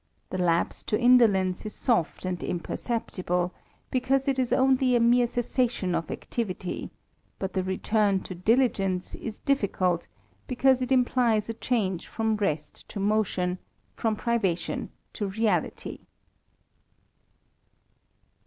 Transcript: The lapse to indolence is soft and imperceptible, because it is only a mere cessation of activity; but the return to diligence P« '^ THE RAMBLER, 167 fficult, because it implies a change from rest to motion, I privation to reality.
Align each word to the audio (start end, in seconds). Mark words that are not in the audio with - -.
The 0.31 0.39
lapse 0.39 0.81
to 0.85 0.99
indolence 0.99 1.63
is 1.63 1.75
soft 1.75 2.25
and 2.25 2.41
imperceptible, 2.43 3.53
because 3.91 4.27
it 4.27 4.39
is 4.39 4.51
only 4.51 4.95
a 4.95 4.99
mere 4.99 5.27
cessation 5.27 5.93
of 5.93 6.09
activity; 6.09 6.89
but 7.37 7.53
the 7.53 7.61
return 7.61 8.21
to 8.21 8.33
diligence 8.33 9.11
P« 9.11 9.19
'^ 9.19 9.21
THE 9.21 9.27
RAMBLER, 9.53 9.69
167 9.69 9.69
fficult, 9.69 10.07
because 10.47 10.81
it 10.81 10.91
implies 10.91 11.49
a 11.49 11.53
change 11.53 12.07
from 12.07 12.35
rest 12.37 12.89
to 12.89 12.99
motion, 12.99 13.59
I 14.03 14.13
privation 14.15 14.89
to 15.13 15.27
reality. 15.27 15.99